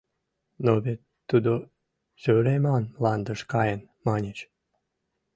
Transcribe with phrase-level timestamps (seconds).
[0.65, 1.51] —Но вет тудо
[2.21, 4.39] сӧреман мландыш каен, маньыч?